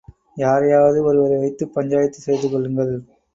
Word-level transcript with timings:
யாரையாவது 0.37 1.03
ஒருவரை 1.03 1.37
வைத்துப் 1.37 1.73
பஞ்சாயத்துச் 1.75 2.25
செய்துகொள்ளுங்கள். 2.25 2.93